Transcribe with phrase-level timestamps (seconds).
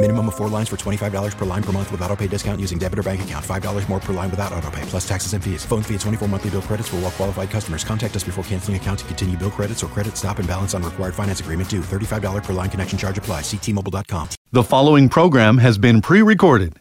[0.00, 2.78] Minimum of four lines for $25 per line per month with auto pay discount using
[2.78, 3.44] debit or bank account.
[3.44, 5.64] $5 more per line without auto pay, plus taxes and fees.
[5.64, 7.82] Phone fee at 24 monthly bill credits for all qualified customers.
[7.82, 10.84] Contact us before canceling account to continue bill credits or credit stop and balance on
[10.84, 11.80] required finance agreement due.
[11.80, 13.40] $35 per line connection charge apply.
[13.40, 14.28] Ctmobile.com.
[14.52, 16.78] The following program has been pre recorded.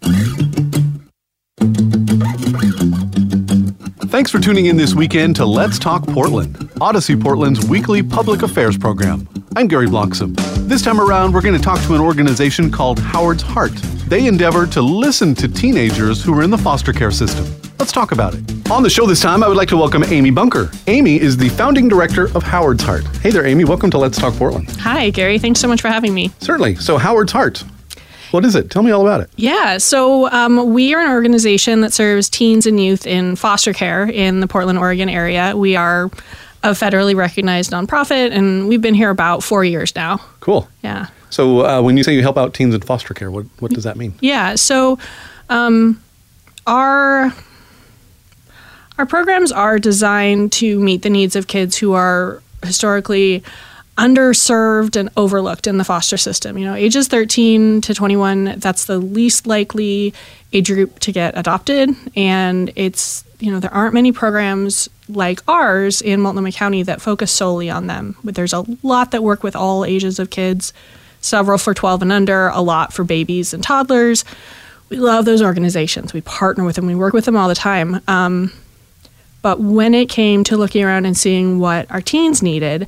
[4.11, 8.77] Thanks for tuning in this weekend to Let's Talk Portland, Audacy Portland's weekly public affairs
[8.77, 9.27] program.
[9.55, 10.56] I'm Gary Bloxam.
[10.67, 13.71] This time around, we're going to talk to an organization called Howard's Heart.
[14.09, 17.45] They endeavor to listen to teenagers who are in the foster care system.
[17.79, 18.69] Let's talk about it.
[18.69, 20.69] On the show this time, I would like to welcome Amy Bunker.
[20.87, 23.05] Amy is the founding director of Howard's Heart.
[23.21, 23.63] Hey there, Amy.
[23.63, 24.69] Welcome to Let's Talk Portland.
[24.81, 25.39] Hi, Gary.
[25.39, 26.31] Thanks so much for having me.
[26.39, 26.75] Certainly.
[26.75, 27.63] So, Howard's Heart.
[28.31, 28.69] What is it?
[28.69, 29.29] Tell me all about it.
[29.37, 34.03] Yeah, so um, we are an organization that serves teens and youth in foster care
[34.03, 35.55] in the Portland, Oregon area.
[35.55, 36.11] We are
[36.67, 40.17] a federally recognized nonprofit, and we've been here about four years now.
[40.39, 40.67] Cool.
[40.83, 41.07] Yeah.
[41.29, 43.83] So, uh, when you say you help out teens in foster care, what, what does
[43.83, 44.13] that mean?
[44.21, 44.97] Yeah, so
[45.49, 46.01] um,
[46.65, 47.33] our
[48.97, 53.43] our programs are designed to meet the needs of kids who are historically
[53.97, 56.57] underserved and overlooked in the foster system.
[56.57, 60.13] You know, ages 13 to 21, that's the least likely
[60.53, 61.89] age group to get adopted.
[62.15, 67.31] And it's, you know, there aren't many programs like ours in Multnomah County that focus
[67.31, 68.15] solely on them.
[68.23, 70.73] But there's a lot that work with all ages of kids,
[71.21, 74.25] several for 12 and under, a lot for babies and toddlers.
[74.89, 76.13] We love those organizations.
[76.13, 78.01] We partner with them, we work with them all the time.
[78.07, 78.51] Um,
[79.41, 82.87] but when it came to looking around and seeing what our teens needed,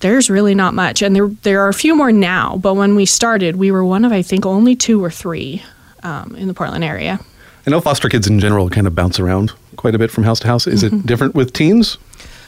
[0.00, 1.02] there's really not much.
[1.02, 4.04] And there, there are a few more now, but when we started, we were one
[4.04, 5.62] of, I think, only two or three
[6.02, 7.20] um, in the Portland area.
[7.66, 10.40] I know foster kids in general kind of bounce around quite a bit from house
[10.40, 10.66] to house.
[10.66, 10.96] Is Mm-hmm.
[10.96, 11.98] it different with teens?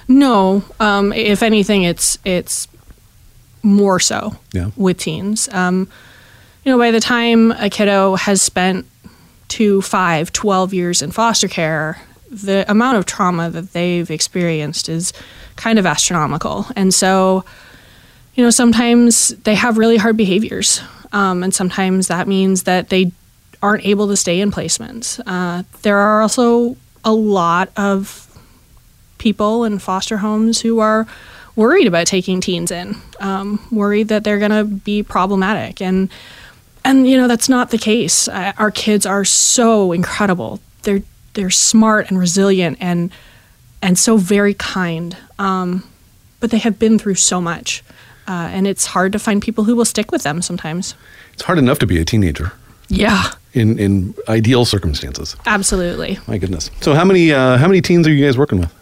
[0.09, 2.67] No, um, if anything, it's it's
[3.63, 4.71] more so Yeah.
[4.77, 5.49] with teens.
[5.53, 5.89] Um,
[6.65, 8.87] you know, by the time a kiddo has spent
[9.49, 12.01] two, five, 12 years in foster care,
[12.31, 15.13] the amount of trauma that they've experienced is
[15.57, 16.67] kind of astronomical.
[16.75, 17.45] And so,
[18.35, 20.81] you know, sometimes they have really hard behaviors.
[21.13, 23.13] Um, and sometimes that means that they
[23.63, 25.21] aren't able to stay in placements.
[25.27, 28.29] Uh, there are also a lot of
[29.19, 31.07] people in foster homes who are
[31.55, 36.11] worried about taking teens in, um, worried that they're going to be problematic, and
[36.85, 38.29] and you know that's not the case.
[38.29, 40.61] Uh, our kids are so incredible.
[40.83, 41.03] They're
[41.35, 43.13] they're smart and resilient and
[43.81, 45.17] and so very kind.
[45.39, 45.85] Um,
[46.41, 47.85] but they have been through so much,
[48.27, 50.97] uh, and it's hard to find people who will stick with them sometimes.
[51.35, 52.53] It's hard enough to be a teenager
[52.89, 55.37] Yeah, in, in ideal circumstances.
[55.47, 56.19] absolutely.
[56.27, 56.71] My goodness.
[56.81, 58.73] So, how many uh, how many teens are you guys working with?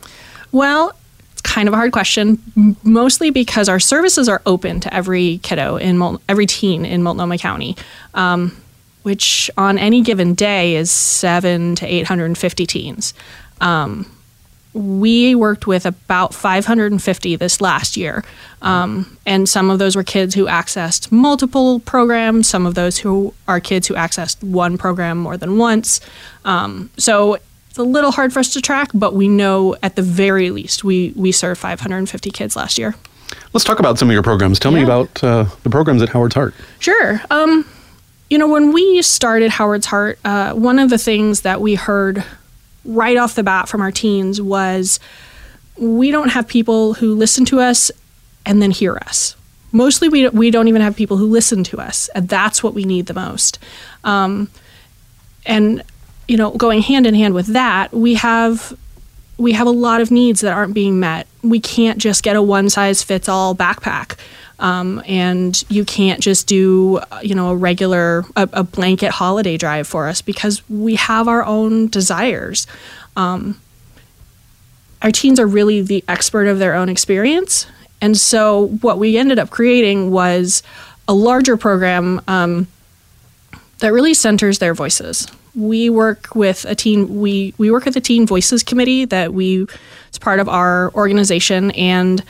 [0.53, 0.93] Well,
[1.33, 2.39] it's kind of a hard question,
[2.83, 7.39] mostly because our services are open to every kiddo in Mul- every teen in Multnomah
[7.39, 7.77] County,
[8.15, 8.57] um,
[9.03, 13.15] which on any given day is seven to eight hundred and fifty teens.
[13.61, 14.11] Um,
[14.73, 18.25] we worked with about 550 this last year.
[18.63, 23.35] Um, and some of those were kids who accessed multiple programs, some of those who
[23.49, 26.01] are kids who accessed one program more than once.
[26.45, 27.35] Um, so
[27.69, 30.85] it's a little hard for us to track, but we know at the very least
[30.85, 32.95] we, we served 550 kids last year.
[33.53, 34.59] Let's talk about some of your programs.
[34.59, 36.55] Tell me about uh, the programs at Howard's Heart.
[36.79, 37.21] Sure.
[37.31, 37.67] Um,
[38.29, 42.25] you know, when we started Howard's Heart, uh, one of the things that we heard
[42.85, 45.01] right off the bat from our teens was
[45.77, 47.91] we don't have people who listen to us
[48.47, 49.37] and then hear us.
[49.73, 52.85] Mostly, we, we don't even have people who listen to us, and that's what we
[52.85, 53.59] need the most.
[54.03, 54.51] Um,
[55.47, 55.83] and
[56.27, 58.77] you know, going hand in hand with that, we have
[59.37, 61.27] we have a lot of needs that aren't being met.
[61.43, 64.17] We can't just get a one size fits all backpack.
[64.61, 69.89] Um, and you can't just do, you know, a regular, a, a blanket holiday drive
[69.89, 72.67] for us because we have our own desires.
[73.17, 73.59] Um,
[75.03, 77.67] our teens are really the expert of their own experience.
[78.01, 80.63] And so what we ended up creating was
[81.09, 82.67] a larger program um,
[83.79, 85.27] that really centers their voices.
[85.55, 89.67] We work with a teen we we work with a teen voices committee that we
[90.09, 92.23] it's part of our organization and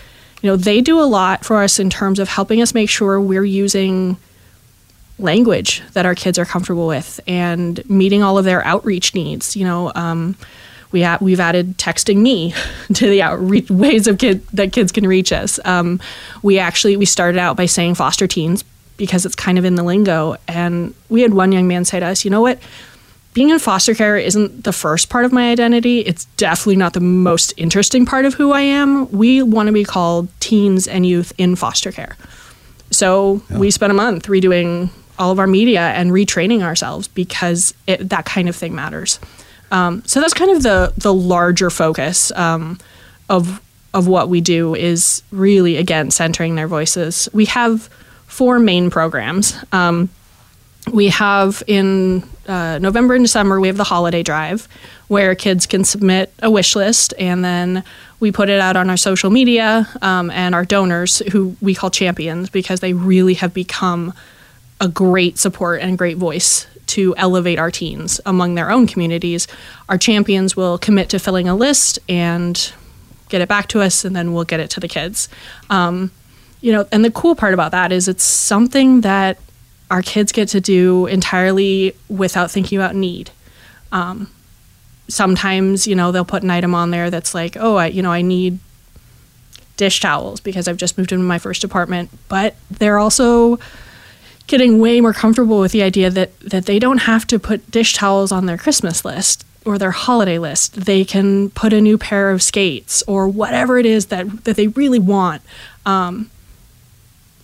[0.43, 3.21] you know they do a lot for us in terms of helping us make sure
[3.21, 4.17] we're using
[5.21, 9.57] language that our kids are comfortable with and meeting all of their outreach needs.
[9.57, 10.37] You know, um,
[10.93, 12.55] we ha- we've added texting me
[12.93, 15.61] to the outreach ways of kid that kids can reach us.
[15.65, 16.01] Um,
[16.43, 18.65] we actually we started out by saying foster teens
[18.97, 22.07] because it's kind of in the lingo, and we had one young man say to
[22.07, 22.59] us, "You know what?"
[23.33, 26.01] Being in foster care isn't the first part of my identity.
[26.01, 29.11] It's definitely not the most interesting part of who I am.
[29.13, 32.17] We want to be called teens and youth in foster care.
[32.91, 33.59] So yeah.
[33.59, 38.25] we spent a month redoing all of our media and retraining ourselves because it, that
[38.25, 39.21] kind of thing matters.
[39.71, 42.79] Um, so that's kind of the the larger focus um,
[43.29, 43.61] of
[43.95, 47.29] of what we do is really again centering their voices.
[47.33, 47.89] We have
[48.27, 49.57] four main programs.
[49.71, 50.09] Um,
[50.93, 54.69] we have in uh, November and December we have the holiday drive
[55.09, 57.85] where kids can submit a wish list and then
[58.19, 61.91] we put it out on our social media um, and our donors who we call
[61.91, 64.13] champions because they really have become
[64.81, 69.47] a great support and great voice to elevate our teens among their own communities.
[69.89, 72.73] Our champions will commit to filling a list and
[73.29, 75.29] get it back to us, and then we'll get it to the kids.
[75.69, 76.11] Um,
[76.61, 79.39] you know, and the cool part about that is it's something that
[79.91, 83.31] our kids get to do entirely without thinking about need.
[83.93, 84.31] Um,
[85.09, 88.13] sometimes, you know, they'll put an item on there that's like, oh, I, you know,
[88.13, 88.59] I need
[89.77, 93.59] dish towels because I've just moved into my first apartment, but they're also
[94.47, 97.95] getting way more comfortable with the idea that that they don't have to put dish
[97.95, 100.75] towels on their Christmas list or their holiday list.
[100.75, 104.69] They can put a new pair of skates or whatever it is that that they
[104.69, 105.43] really want.
[105.87, 106.31] Um,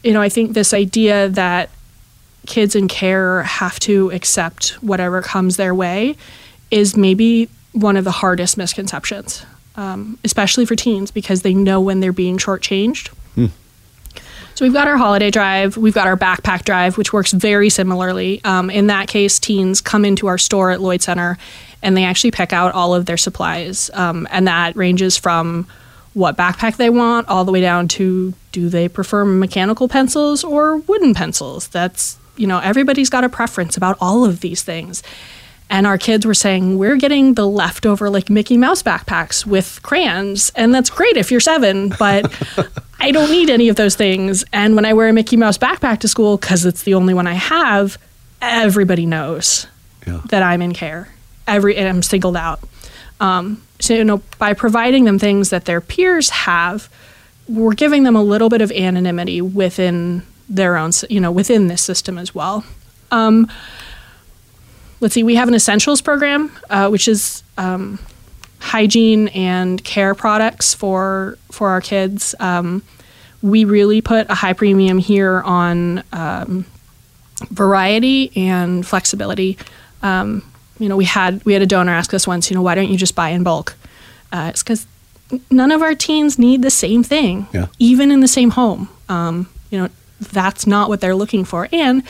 [0.03, 1.71] you know, I think this idea that
[2.47, 6.17] kids in care have to accept whatever comes their way
[6.71, 9.45] is maybe one of the hardest misconceptions,
[9.77, 13.09] um, especially for teens because they know when they're being shortchanged.
[13.35, 13.47] Hmm.
[14.55, 18.41] So we've got our holiday drive, we've got our backpack drive, which works very similarly.
[18.43, 21.37] Um, in that case, teens come into our store at Lloyd Center
[21.83, 23.91] and they actually pick out all of their supplies.
[23.93, 25.67] Um, and that ranges from
[26.15, 30.79] what backpack they want all the way down to do they prefer mechanical pencils or
[30.79, 31.69] wooden pencils?
[31.69, 35.03] That's, you know, everybody's got a preference about all of these things.
[35.69, 40.53] And our kids were saying, We're getting the leftover like Mickey Mouse backpacks with crayons.
[40.55, 42.33] And that's great if you're seven, but
[43.01, 44.45] I don't need any of those things.
[44.53, 47.27] And when I wear a Mickey Mouse backpack to school, because it's the only one
[47.27, 47.99] I have,
[48.41, 49.67] everybody knows
[50.07, 50.21] yeah.
[50.31, 51.09] that I'm in care.
[51.49, 52.61] Every and I'm singled out.
[53.21, 56.89] Um, so you know, by providing them things that their peers have,
[57.49, 61.83] we're giving them a little bit of anonymity within their own, you know, within this
[61.83, 62.65] system as well.
[63.11, 63.51] Um,
[65.01, 67.99] let's see, we have an essentials program, uh, which is um,
[68.59, 72.35] hygiene and care products for for our kids.
[72.41, 72.83] Um,
[73.43, 76.67] we really put a high premium here on um,
[77.51, 79.59] variety and flexibility.
[80.03, 80.43] Um,
[80.79, 82.89] you know, we had we had a donor ask us once, you know, why don't
[82.89, 83.75] you just buy in bulk?
[84.33, 84.87] Uh, it's because
[85.51, 87.67] none of our teens need the same thing, yeah.
[87.79, 88.89] even in the same home.
[89.09, 89.89] Um, you know,
[90.21, 92.03] that's not what they're looking for, and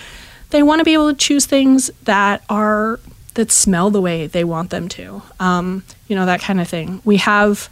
[0.50, 3.00] they want to be able to choose things that are
[3.34, 5.22] that smell the way they want them to.
[5.38, 7.02] Um, you know, that kind of thing.
[7.04, 7.68] We have,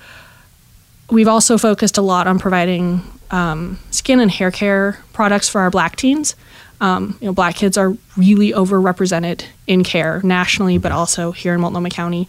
[1.10, 5.70] we've also focused a lot on providing um, skin and hair care products for our
[5.70, 6.36] black teens.
[6.80, 11.60] Um, you know, black kids are really overrepresented in care nationally, but also here in
[11.60, 12.28] Multnomah County.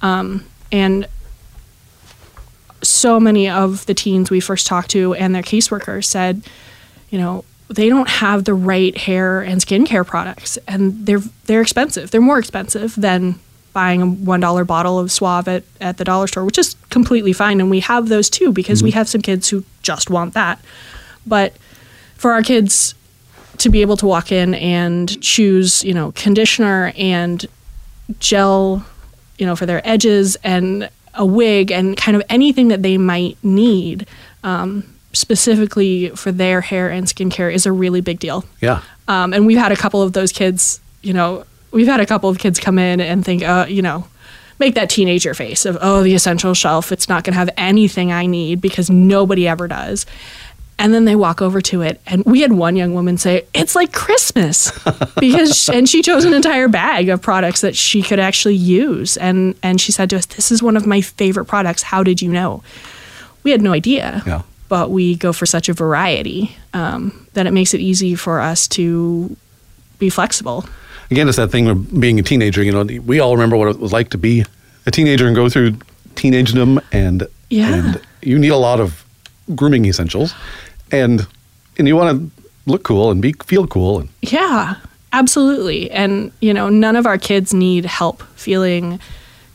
[0.00, 1.08] Um, and
[2.82, 6.42] so many of the teens we first talked to and their caseworkers said,
[7.10, 12.10] you know, they don't have the right hair and skincare products, and they're they're expensive.
[12.10, 13.38] They're more expensive than
[13.72, 17.32] buying a one dollar bottle of Suave at, at the dollar store, which is completely
[17.32, 17.60] fine.
[17.60, 18.86] And we have those too because mm-hmm.
[18.86, 20.60] we have some kids who just want that.
[21.26, 21.56] But
[22.14, 22.94] for our kids
[23.58, 27.44] to be able to walk in and choose, you know, conditioner and
[28.18, 28.84] gel,
[29.38, 33.36] you know, for their edges and a wig and kind of anything that they might
[33.42, 34.06] need.
[34.42, 38.44] Um, specifically for their hair and skincare is a really big deal.
[38.60, 38.82] Yeah.
[39.08, 42.28] Um, and we've had a couple of those kids, you know, we've had a couple
[42.30, 44.06] of kids come in and think, uh, you know,
[44.58, 48.12] make that teenager face of, oh, the essential shelf, it's not going to have anything
[48.12, 50.06] I need because nobody ever does.
[50.78, 53.74] and then they walk over to it and we had one young woman say it's
[53.74, 54.70] like christmas
[55.20, 59.54] because and she chose an entire bag of products that she could actually use and
[59.62, 62.30] and she said to us this is one of my favorite products how did you
[62.30, 62.62] know
[63.42, 64.42] we had no idea Yeah.
[64.68, 68.66] But we go for such a variety um, that it makes it easy for us
[68.68, 69.36] to
[69.98, 70.64] be flexible
[71.10, 72.64] Again, it's that thing of being a teenager.
[72.64, 74.44] You know, we all remember what it was like to be
[74.86, 75.76] a teenager and go through
[76.16, 77.72] teenagedom, and Yeah.
[77.74, 79.04] and you need a lot of
[79.54, 80.34] grooming essentials,
[80.90, 81.24] and
[81.78, 84.74] and you want to look cool and be feel cool, and Yeah,
[85.12, 85.90] absolutely.
[85.92, 88.98] And, you know, none of our kids need help feeling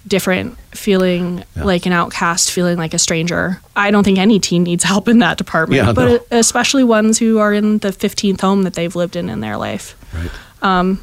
[0.07, 1.63] different, feeling Yeah.
[1.63, 3.61] like an outcast, feeling like a stranger.
[3.75, 6.37] I don't think any teen needs help in that department, Yeah, but no.
[6.39, 9.95] especially ones who are in the 15th home that they've lived in in their life.
[10.13, 10.29] right.
[10.61, 10.99] Um,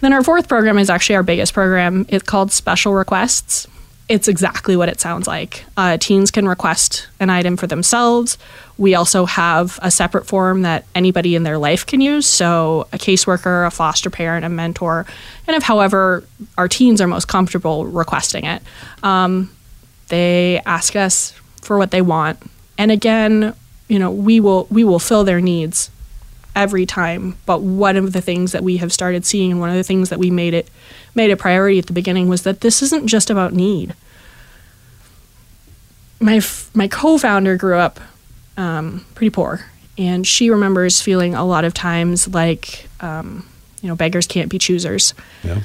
[0.00, 2.06] then our fourth program is actually our biggest program.
[2.08, 3.68] It's called Special Requests.
[4.08, 5.64] It's exactly what it sounds like.
[5.76, 8.36] Uh, teens can request an item for themselves.
[8.76, 12.26] We also have a separate form that anybody in their life can use.
[12.26, 15.06] So, a caseworker, a foster parent, a mentor,
[15.46, 16.24] and if, however,
[16.58, 18.62] our teens are most comfortable requesting it,
[19.02, 19.50] um,
[20.08, 21.32] they ask us
[21.62, 22.38] for what they want.
[22.76, 23.54] And again,
[23.88, 25.90] you know, we will we will fill their needs
[26.54, 27.36] every time.
[27.46, 30.08] But one of the things that we have started seeing, and one of the things
[30.10, 30.68] that we made it
[31.14, 33.94] made a priority at the beginning, was that this isn't just about need.
[36.20, 37.98] My f- my co-founder grew up
[38.56, 39.66] um, pretty poor,
[39.98, 43.46] and she remembers feeling a lot of times like, um,
[43.82, 45.14] you know, beggars can't be choosers.
[45.42, 45.62] Yeah.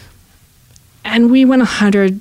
[1.06, 2.20] And we went 100%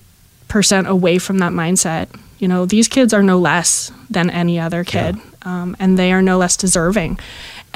[0.86, 2.08] away from that mindset.
[2.38, 6.22] You know, these kids are no less than any other kid, um, and they are
[6.22, 7.18] no less deserving.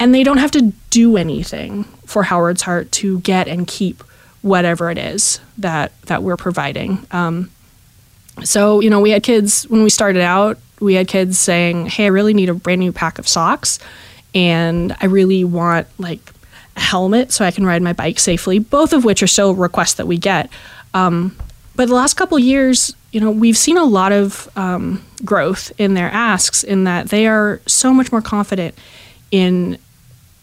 [0.01, 4.01] And they don't have to do anything for Howard's Heart to get and keep
[4.41, 7.05] whatever it is that, that we're providing.
[7.11, 7.51] Um,
[8.43, 12.05] so, you know, we had kids when we started out, we had kids saying, Hey,
[12.05, 13.77] I really need a brand new pack of socks.
[14.33, 16.33] And I really want like
[16.75, 19.93] a helmet so I can ride my bike safely, both of which are still requests
[19.93, 20.49] that we get.
[20.95, 21.37] Um,
[21.75, 25.93] but the last couple years, you know, we've seen a lot of um, growth in
[25.93, 28.73] their asks in that they are so much more confident
[29.29, 29.77] in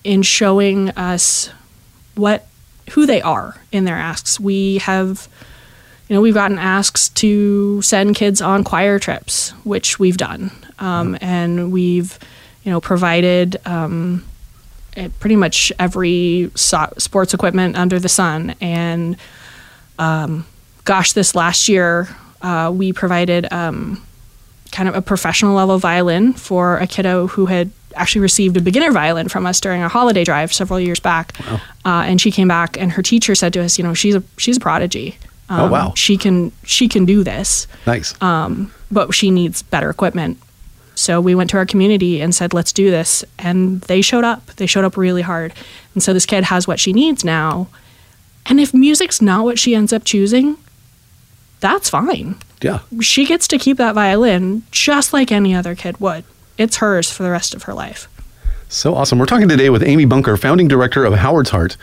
[0.08, 1.50] in showing us
[2.14, 2.46] what
[2.92, 4.40] who they are in their asks.
[4.40, 5.28] We have
[6.08, 11.18] you know, we've gotten asks to send kids on choir trips, which we've done, um,
[11.20, 12.18] and we've,
[12.62, 14.24] you know, provided um,
[14.96, 18.54] eh, pretty much every so- sports equipment under the sun.
[18.62, 19.18] And
[19.98, 20.46] um,
[20.84, 22.08] gosh, this last year
[22.40, 24.02] uh, we provided um,
[24.72, 28.92] kind of a professional level violin for a kiddo who had actually received a beginner
[28.92, 31.34] violin from us during a holiday drive several years back.
[31.84, 34.22] Uh, and she came back, and her teacher said to us, "You know, she's a
[34.36, 35.18] she's a prodigy.
[35.48, 35.92] Um, Oh, wow.
[35.96, 38.12] She can she can do this, Nice.
[38.90, 40.38] but she needs better equipment."
[40.94, 44.46] So we went to our community and said, "Let's do this," and they showed up.
[44.56, 45.52] They showed up really hard,
[45.94, 47.68] and so this kid has what she needs now.
[48.46, 50.56] And if music's not what she ends up choosing,
[51.60, 52.80] that's fine yeah.
[53.00, 56.24] she gets to keep that violin just like any other kid would.
[56.58, 58.08] It's hers for the rest of her life.
[58.68, 59.18] So awesome.
[59.18, 61.78] We're talking today with Amy Bunker, founding director of Howard's Heart.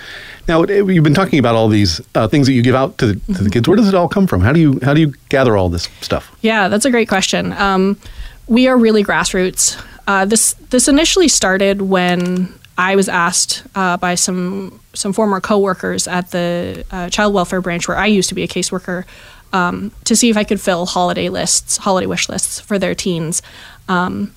[0.48, 3.34] Now, you've been talking about all these uh, things that you give out to the,
[3.34, 3.68] to the kids.
[3.68, 4.42] Where does it all come from?
[4.42, 6.36] How do you how do you gather all this stuff?
[6.42, 7.54] Yeah, that's a great question.
[7.54, 8.00] Um,
[8.48, 9.84] we are really grassroots.
[10.06, 16.08] Uh, this this initially started when I was asked uh, by some some former coworkers
[16.08, 19.06] at the uh, child welfare branch where I used to be a caseworker
[19.54, 23.42] um, to see if I could fill holiday lists, holiday wish lists for their teens,
[23.88, 24.36] um,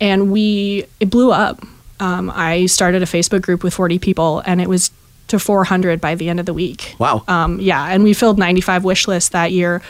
[0.00, 1.62] and we it blew up.
[2.00, 4.90] Um, I started a Facebook group with 40 people, and it was
[5.28, 6.94] to 400 by the end of the week.
[6.98, 7.24] Wow.
[7.28, 9.82] Um, yeah, and we filled 95 wish lists that year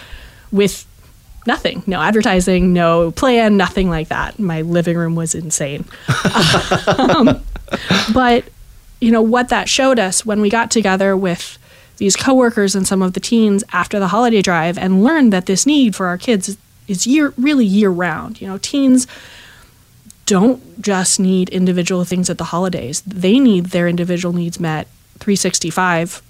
[0.51, 0.87] with
[1.47, 5.83] nothing no advertising no plan nothing like that my living room was insane
[6.99, 7.43] um,
[8.13, 8.45] but
[9.01, 11.59] you know what that showed us when we got together with
[11.97, 15.65] these coworkers and some of the teens after the holiday drive and learned that this
[15.65, 19.07] need for our kids is, is year really year round you know teens
[20.35, 24.87] don't just need individual things at the holidays they need their individual needs met
[25.21, 26.23] 365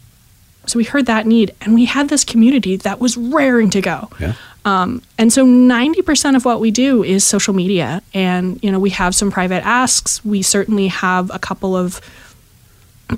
[0.67, 4.09] so we heard that need and we had this community that was raring to go
[4.21, 4.35] Yeah.
[4.64, 8.02] um, and so 90% of what we do is social media.
[8.12, 10.23] And, you know, we have some private asks.
[10.25, 12.00] We certainly have a couple of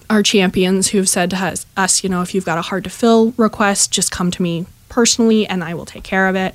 [0.09, 2.85] our champions who have said to us, us, you know, if you've got a hard
[2.85, 6.55] to fill request, just come to me personally and I will take care of it.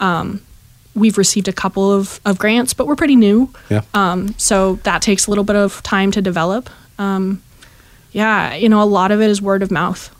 [0.00, 0.42] Um,
[0.94, 3.50] we've received a couple of, of grants, but we're pretty new.
[3.70, 3.82] Yeah.
[3.94, 6.68] Um, so that takes a little bit of time to develop.
[6.98, 7.42] Um,
[8.12, 10.14] yeah, you know, a lot of it is word of mouth.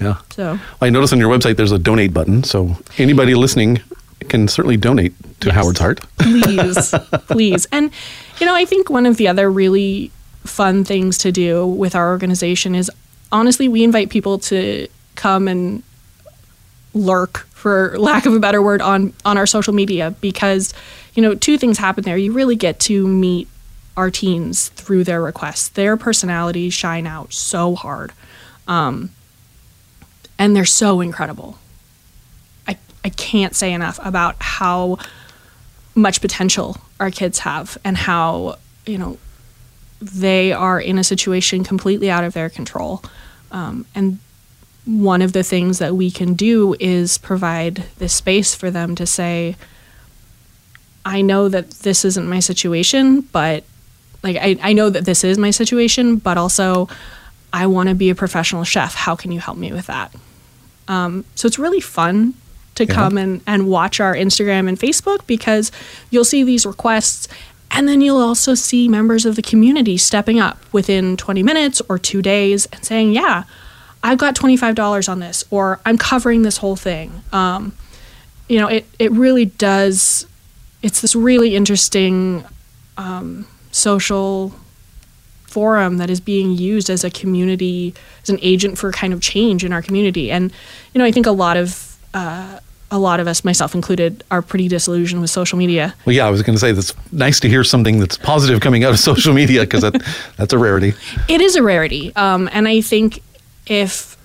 [0.00, 0.18] yeah.
[0.30, 2.44] So I noticed on your website there's a donate button.
[2.44, 3.80] So anybody listening,
[4.28, 5.54] can certainly donate to Yes.
[5.56, 6.00] Howard's Heart.
[6.18, 6.94] please
[7.28, 7.90] please and
[8.40, 10.10] you know i think one of the other really
[10.44, 12.90] fun things to do with our organization is
[13.30, 15.82] honestly we invite people to come and
[16.94, 20.72] lurk for lack of a better word on on our social media because
[21.14, 22.16] you know two things happen there.
[22.16, 23.48] You really get to meet
[23.96, 25.68] our teens through their requests.
[25.68, 28.12] Their personalities shine out so hard
[28.66, 29.10] um,
[30.38, 31.58] and they're so incredible.
[32.66, 34.98] I, I can't say enough about how
[35.94, 39.18] much potential our kids have and how you know
[40.00, 43.02] they are in a situation completely out of their control
[43.52, 44.18] um, and
[44.86, 49.06] one of the things that we can do is provide this space for them to
[49.06, 49.56] say
[51.04, 53.64] i know that this isn't my situation but
[54.22, 56.88] like i, I know that this is my situation but also
[57.52, 58.94] i want to be a professional chef.
[58.94, 60.12] How can you help me with that?
[60.88, 62.34] Um, so it's really fun
[62.74, 65.70] to come and, and watch our Instagram and Facebook because
[66.10, 67.28] you'll see these requests
[67.70, 71.98] and then you'll also see members of the community stepping up within 20 minutes or
[71.98, 73.44] two days and saying, Yeah,
[74.04, 77.22] I've got $25 on this, or I'm covering this whole thing.
[77.32, 77.72] Um,
[78.48, 80.26] you know, it, it really does,
[80.82, 82.44] it's this really interesting
[82.98, 84.52] um, social
[85.46, 89.64] forum that is being used as a community as an agent for kind of change
[89.64, 90.52] in our community and
[90.92, 92.58] you know i think a lot of uh,
[92.90, 96.30] a lot of us myself included are pretty disillusioned with social media Well, yeah, I
[96.30, 99.32] was going to say that's nice to hear something that's positive coming out of social
[99.32, 99.94] media because that,
[100.36, 100.92] that's a rarity.
[101.28, 103.22] it is a rarity um, and i think
[103.66, 104.16] if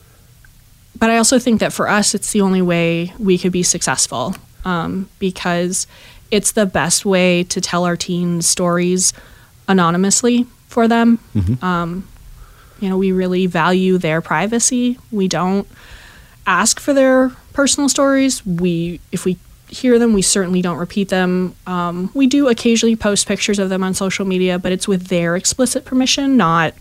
[0.97, 4.35] but i also think that for us it's the only way we could be successful
[4.65, 5.87] um, because
[6.31, 9.13] it's the best way to tell our teens stories
[9.67, 11.19] anonymously for them.
[11.63, 12.07] Um,
[12.79, 14.97] you know we really value their privacy.
[15.11, 15.67] We don't
[16.45, 18.45] ask for their personal stories.
[18.45, 19.37] We if we
[19.69, 21.55] hear them we certainly don't repeat them.
[21.67, 25.35] Um, we do occasionally post pictures of them on social media but it's with their
[25.35, 26.73] explicit permission not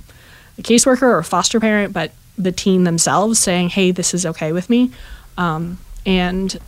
[0.58, 4.52] a caseworker or a foster parent but the teen themselves saying hey this is okay
[4.52, 4.90] with me
[5.36, 6.58] um, and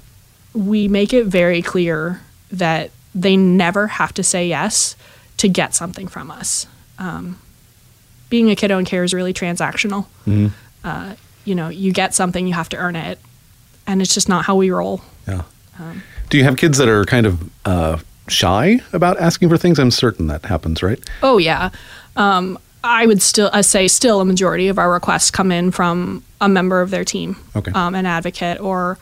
[0.53, 4.97] we make it very clear that they never have to say yes
[5.37, 6.67] to get something from us
[6.99, 7.39] um,
[8.29, 10.07] being a kiddo in care is really transactional
[10.85, 13.19] uh, you know you get something you have to earn it
[13.87, 15.43] and it's just not how we roll Yeah.
[16.29, 19.79] Do you have kids that are kind of uh, shy about asking for things?
[19.79, 20.99] I'm certain that happens, right?
[21.23, 21.71] Oh yeah,
[22.17, 26.23] um, I would still I say still a majority of our requests come in from
[26.41, 27.71] a member of their team, Okay.
[27.73, 28.99] um, an advocate or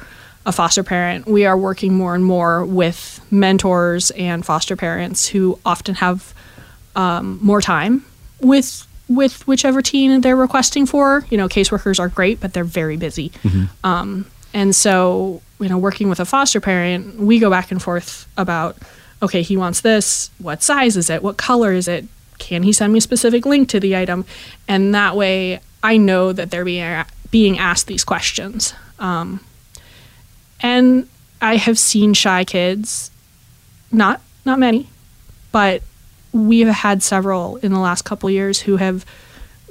[0.47, 1.27] a foster parent.
[1.27, 6.35] We are working more and more with mentors and foster parents who often have
[6.97, 8.05] um, more time
[8.41, 11.25] with with whichever teen they're requesting for.
[11.31, 13.33] You know, caseworkers are great, but they're very busy.
[13.85, 18.27] Um, and so, you know, working with a foster parent, we go back and forth
[18.37, 18.77] about,
[19.23, 20.31] okay, he wants this.
[20.39, 21.23] What size is it?
[21.23, 22.05] What color is it?
[22.39, 24.25] Can he send me a specific link to the item?
[24.67, 28.75] And that way, I know that they're being being asked these questions.
[28.99, 29.41] Um,
[30.61, 31.09] and
[31.41, 33.11] I have seen shy kids,
[33.93, 34.89] not not many,
[35.53, 35.83] but
[36.33, 39.05] we have had several in the last couple years who have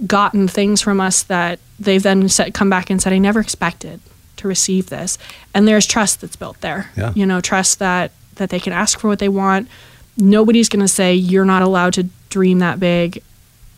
[0.05, 3.99] gotten things from us that they've then said, come back and said, I never expected
[4.37, 5.17] to receive this.
[5.53, 6.91] And there's trust that's built there.
[6.95, 7.13] Yeah.
[7.15, 9.67] You know, trust that that they can ask for what they want.
[10.15, 13.21] Nobody's going to say you're not allowed to dream that big,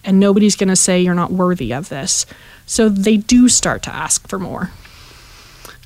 [0.03, 2.25] and nobody's going to say you're not worthy of this.
[2.65, 4.71] So they do start to ask for more.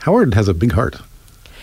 [0.01, 0.97] Howard has a big heart.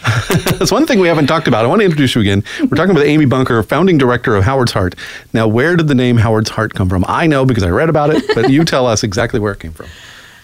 [0.58, 1.64] That's one thing we haven't talked about.
[1.64, 2.42] I want to introduce you again.
[2.60, 4.94] We're talking with Amy Bunker, founding director of Howard's Heart.
[5.34, 7.04] Now, where did the name Howard's Heart come from?
[7.06, 9.72] I know because I read about it, but you tell us exactly where it came
[9.72, 9.86] from.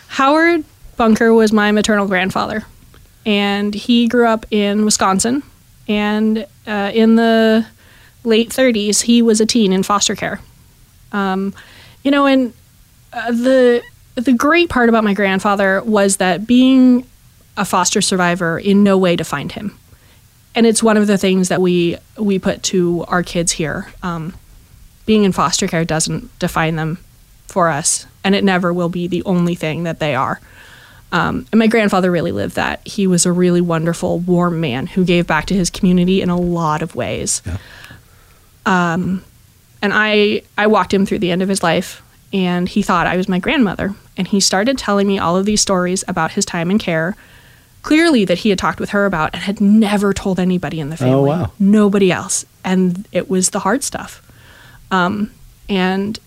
[0.08, 0.64] Howard
[0.98, 2.66] Bunker was my maternal grandfather,
[3.24, 5.42] and he grew up in Wisconsin.
[5.88, 7.66] And uh, in the
[8.26, 10.40] late 30s, he was a teen in foster care.
[11.12, 11.54] Um,
[12.02, 12.52] you know, and
[13.12, 13.82] uh, the
[14.16, 17.06] the great part about my grandfather was that being
[17.56, 19.78] a foster survivor in no way defined him,
[20.54, 23.92] and it's one of the things that we we put to our kids here.
[24.02, 24.34] Um,
[25.06, 26.98] being in foster care doesn't define them
[27.46, 30.40] for us, and it never will be the only thing that they are.
[31.12, 32.86] Um, and my grandfather really lived that.
[32.86, 36.36] He was a really wonderful, warm man who gave back to his community in a
[36.36, 37.42] lot of ways.
[38.66, 39.24] Um,
[39.80, 42.02] and I, I walked him through the end of his life,
[42.32, 43.94] and he thought I was my grandmother.
[44.16, 47.16] And he started telling me all of these stories about his time in care,
[47.82, 50.96] clearly that he had talked with her about and had never told anybody in the
[50.96, 51.30] family.
[51.30, 51.52] wow.
[51.58, 52.44] Nobody else.
[52.64, 54.20] And it was the hard stuff.
[54.90, 55.30] Um,
[55.68, 56.18] and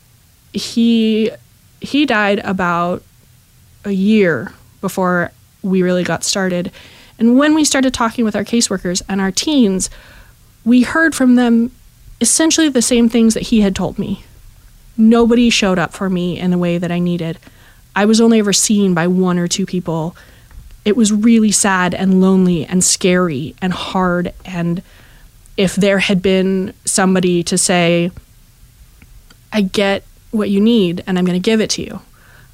[0.53, 1.31] he
[1.81, 3.03] he died about
[3.85, 6.71] a year before we really got started
[7.17, 9.89] And when we started talking with our caseworkers and our teens,
[10.63, 11.71] we heard from them
[12.21, 14.23] essentially the same things that he had told me.
[14.97, 17.39] Nobody showed up for me in the way that I needed.
[17.95, 20.15] I was only ever seen by one or two people.
[20.85, 24.33] It was really sad and lonely and scary and hard.
[24.45, 24.81] And
[25.57, 28.11] if there had been somebody to say,
[29.51, 32.01] I get what you need and I'm going to give it to you.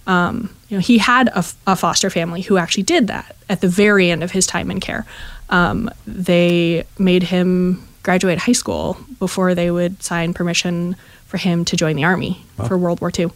[0.08, 3.67] Um, you know, he had a, a, foster family who actually did that at the
[3.67, 5.04] very end of his time in care.
[5.49, 11.75] Um, they made him graduate high school before they would sign permission for him to
[11.75, 12.67] join the army wow.
[12.67, 13.31] for World War II.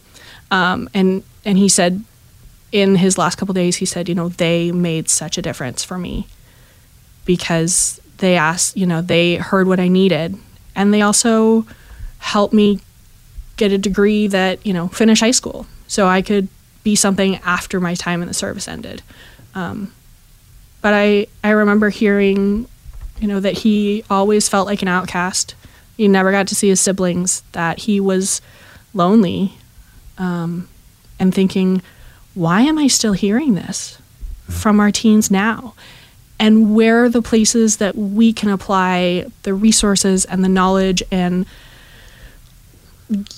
[0.50, 2.02] Um, and and he said
[2.70, 5.98] in his last couple days, he said, you know, they made such a difference for
[5.98, 6.28] me
[7.24, 10.36] because they asked, you know, they heard what I needed,
[10.76, 11.66] and they also
[12.18, 12.78] helped me
[13.56, 16.48] get a degree that you know finish high school so I could
[16.82, 19.02] be something after my time in the service ended.
[19.54, 19.92] Um,
[20.80, 22.68] but I I remember hearing,
[23.20, 25.54] you know, that he always felt like an outcast.
[25.96, 27.42] He never got to see his siblings.
[27.52, 28.40] That he was
[28.94, 29.54] lonely,
[30.18, 30.68] um,
[31.18, 31.82] and thinking,
[32.34, 33.98] why am I still hearing this
[34.48, 35.74] from our teens now?
[36.38, 41.44] And where are the places that we can apply the resources and the knowledge and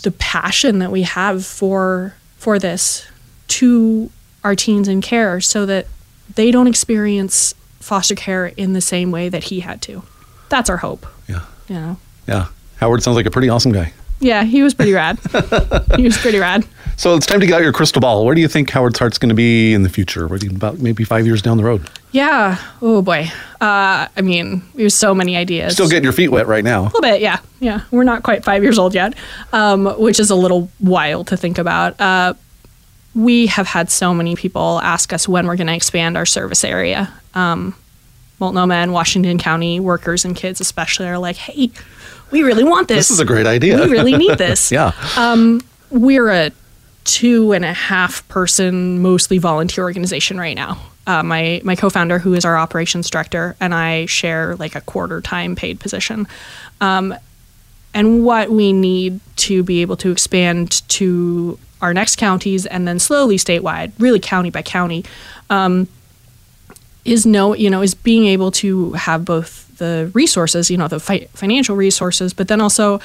[0.02, 3.06] the passion that we have for for this
[3.48, 4.10] to
[4.44, 5.86] our teens in care so that
[6.34, 10.02] they don't experience foster care in the same way that he had to.
[10.48, 11.06] That's our hope.
[11.28, 11.44] Yeah.
[11.68, 11.96] You know.
[12.26, 12.46] Yeah.
[12.76, 13.92] Howard sounds like a pretty awesome guy.
[14.20, 15.18] Yeah, he was pretty rad.
[15.96, 16.64] he was pretty rad.
[16.96, 18.24] So it's time to get out your crystal ball.
[18.24, 20.26] Where do you think Howard's Heart's going to be in the future?
[20.26, 21.88] About maybe five years down the road?
[22.12, 22.58] Yeah.
[22.80, 23.30] Oh boy.
[23.60, 25.72] Uh, I mean, we have so many ideas.
[25.72, 26.82] Still getting your feet wet right now.
[26.82, 27.82] A little bit, yeah, yeah.
[27.90, 29.14] We're not quite five years old yet,
[29.52, 32.00] um, which is a little wild to think about.
[32.00, 32.34] Uh,
[33.14, 36.64] we have had so many people ask us when we're going to expand our service
[36.64, 37.12] area.
[37.34, 37.74] Um,
[38.40, 41.70] Multnomah and Washington County workers and kids, especially, are like, "Hey,
[42.30, 43.08] we really want this.
[43.08, 43.80] This is a great idea.
[43.82, 44.92] We really need this." yeah.
[45.16, 46.50] Um, we're a
[47.04, 50.78] two and a half person, mostly volunteer organization right now.
[51.06, 55.20] Uh, my my co-founder, who is our operations director, and I share like a quarter
[55.20, 56.26] time paid position.
[56.80, 57.14] Um,
[57.94, 62.98] and what we need to be able to expand to our next counties and then
[62.98, 65.04] slowly statewide, really county by county,
[65.50, 65.88] um,
[67.04, 71.00] is no you know is being able to have both the resources, you know, the
[71.00, 73.00] fi- financial resources, but then also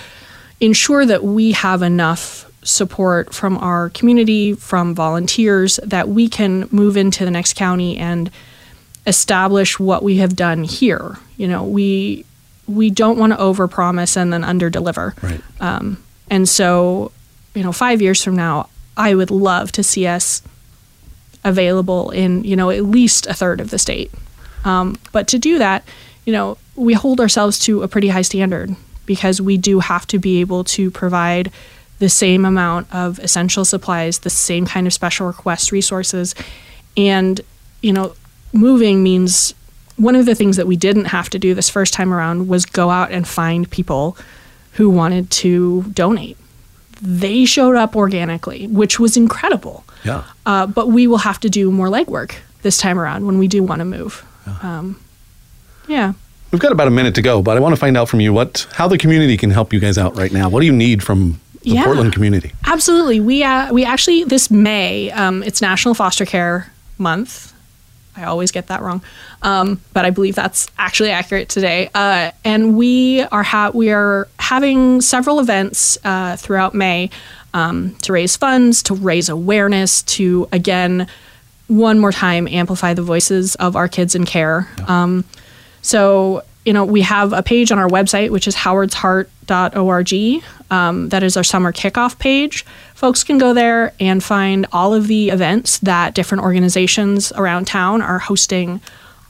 [0.60, 6.96] ensure that we have enough support from our community, from volunteers, that we can move
[6.98, 8.30] into the next county and
[9.08, 11.18] establish what we have done here.
[11.38, 12.26] You know, we
[12.68, 15.22] we don't want to overpromise and then underdeliver.
[15.24, 15.42] Right.
[15.60, 17.12] Um, and so,
[17.58, 20.44] you know, five years from now, I would love to see us
[21.44, 24.12] available in you know at least a third of the state.
[24.64, 25.84] Um, but to do that,
[26.26, 30.20] you know, we hold ourselves to a pretty high standard because we do have to
[30.20, 31.52] be able to provide
[32.00, 36.36] the same amount of essential supplies, the same kind of special request resources.
[36.96, 37.42] And,
[37.82, 38.14] you know,
[38.54, 39.56] moving means
[39.96, 42.66] one of the things that we didn't have to do this first time around was
[42.66, 44.16] go out and find people
[44.74, 46.38] who wanted to donate.
[47.02, 49.84] They showed up organically, which was incredible.
[50.04, 50.24] Yeah.
[50.46, 53.64] Uh, but we will have to do more legwork this time around when we do
[53.64, 54.26] want to move.
[54.46, 54.58] Yeah.
[54.62, 55.02] Um,
[55.88, 56.14] yeah.
[56.52, 58.34] We've got about a minute to go, but I want to find out from you
[58.34, 60.50] what how the community can help you guys out right now.
[60.50, 62.54] What do you need from the yeah, Portland community.
[62.66, 63.20] Absolutely.
[63.20, 67.54] We uh, we actually this May um, it's National Foster Care Month.
[68.18, 69.02] I always get that wrong,
[69.42, 71.90] um, but I believe that's actually accurate today.
[71.94, 77.10] Uh, and we are ha- we are having several events uh, throughout May
[77.54, 81.08] um, to raise funds, to raise awareness, to again
[81.68, 84.68] one more time amplify the voices of our kids in care.
[84.80, 85.04] Yeah.
[85.04, 85.26] Um,
[85.82, 90.44] so you know, we have a page on our website, which is howardsheart.org.
[90.70, 92.66] Um, that is our summer kickoff page.
[92.94, 98.02] Folks can go there and find all of the events that different organizations around town
[98.02, 98.82] are hosting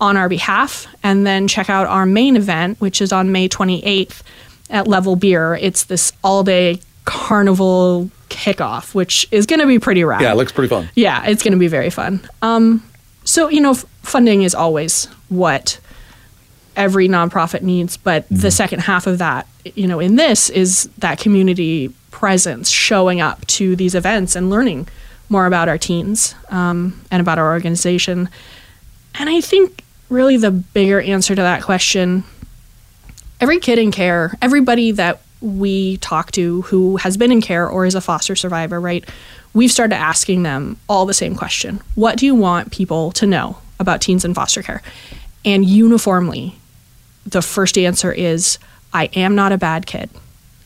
[0.02, 4.23] on our behalf, and then check out our main event, which is on May 28th
[4.71, 5.54] at Level Beer.
[5.62, 10.21] It's this all day carnival kickoff, which is going to be pretty rad.
[10.21, 10.89] Yeah, it looks pretty fun.
[10.95, 12.19] Yeah, it's going to be very fun.
[12.41, 12.84] Um,
[13.26, 15.80] so, you know, f- funding is always what
[16.78, 17.98] every nonprofit needs.
[17.98, 18.38] But mm-hmm.
[18.38, 23.46] the second half of that, you know, in this is that community presence, showing up
[23.48, 24.88] to these events and learning
[25.30, 28.30] more about our teens um, and about our organization.
[29.16, 32.24] And I think really the bigger answer to that question
[33.40, 37.86] every kid in care, everybody that we talk to who has been in care or
[37.86, 39.08] is a foster survivor, right?
[39.54, 43.58] We've started asking them all the same question What do you want people to know
[43.80, 44.82] about teens in foster care?
[45.46, 46.58] And uniformly,
[47.28, 48.58] the first answer is
[48.94, 50.10] I am not a bad kid.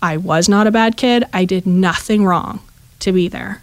[0.01, 1.25] I was not a bad kid.
[1.33, 2.61] I did nothing wrong
[2.99, 3.61] to be there.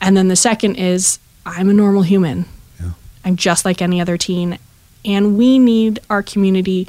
[0.00, 2.46] And then the second is I'm a normal human.
[2.80, 2.92] Yeah.
[3.24, 4.58] I'm just like any other teen.
[5.04, 6.88] And we need our community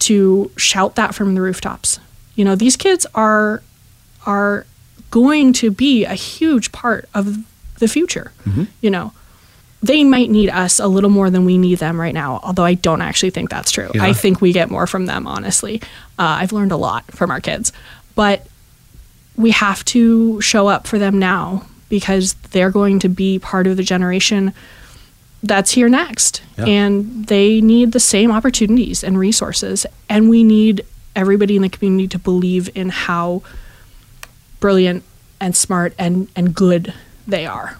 [0.00, 2.00] to shout that from the rooftops.
[2.34, 3.62] You know, these kids are
[4.26, 4.66] are
[5.10, 7.38] going to be a huge part of
[7.78, 8.32] the future.
[8.44, 8.64] Mm-hmm.
[8.80, 9.12] You know,
[9.84, 12.72] they might need us a little more than we need them right now, although I
[12.72, 13.90] don't actually think that's true.
[13.94, 14.02] Yeah.
[14.02, 15.82] I think we get more from them, honestly.
[16.18, 17.70] Uh, I've learned a lot from our kids.
[18.14, 18.46] But
[19.36, 23.76] we have to show up for them now because they're going to be part of
[23.76, 24.54] the generation
[25.42, 26.42] that's here next.
[26.56, 26.64] Yeah.
[26.64, 29.84] And they need the same opportunities and resources.
[30.08, 33.42] And we need everybody in the community to believe in how
[34.60, 35.02] brilliant
[35.40, 36.94] and smart and, and good
[37.26, 37.78] they are.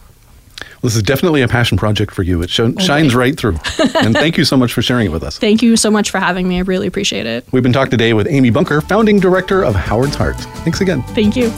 [0.72, 2.42] Well, this is definitely a passion project for you.
[2.42, 2.85] It sh- okay.
[2.85, 3.57] shines right through.
[3.94, 5.38] and thank you so much for sharing it with us.
[5.38, 6.59] Thank you so much for having me.
[6.59, 7.44] I really appreciate it.
[7.53, 10.37] We've been talking today with Amy Bunker, founding director of Howard's Heart.
[10.64, 11.03] Thanks again.
[11.14, 11.50] Thank you.